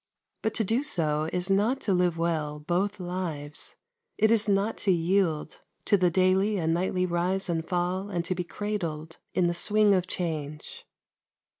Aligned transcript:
But 0.41 0.55
to 0.55 0.63
do 0.63 0.81
so 0.81 1.29
is 1.31 1.51
not 1.51 1.79
to 1.81 1.93
live 1.93 2.17
well 2.17 2.57
both 2.57 2.99
lives; 2.99 3.75
it 4.17 4.31
is 4.31 4.49
not 4.49 4.75
to 4.77 4.91
yield 4.91 5.61
to 5.85 5.95
the 5.95 6.09
daily 6.09 6.57
and 6.57 6.73
nightly 6.73 7.05
rise 7.05 7.49
and 7.49 7.63
fall 7.63 8.09
and 8.09 8.25
to 8.25 8.33
be 8.33 8.43
cradled 8.43 9.17
in 9.35 9.45
the 9.45 9.53
swing 9.53 9.93
of 9.93 10.07
change. 10.07 10.87